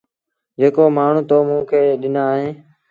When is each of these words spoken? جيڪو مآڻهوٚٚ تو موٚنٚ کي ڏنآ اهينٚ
جيڪو 0.59 0.83
مآڻهوٚٚ 0.95 1.27
تو 1.29 1.35
موٚنٚ 1.49 1.67
کي 1.69 1.81
ڏنآ 2.01 2.23
اهينٚ 2.33 2.57